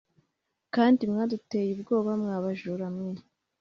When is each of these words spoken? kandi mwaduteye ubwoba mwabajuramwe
kandi 0.75 1.01
mwaduteye 1.11 1.69
ubwoba 1.75 2.11
mwabajuramwe 2.21 3.11